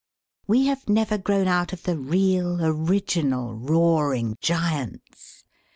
We 0.47 0.65
have 0.65 0.89
never 0.89 1.19
grown 1.19 1.47
out 1.47 1.73
of 1.73 1.83
the 1.83 1.95
real 1.95 2.57
original 2.65 3.53
roaring 3.53 4.35
giants. 4.41 5.43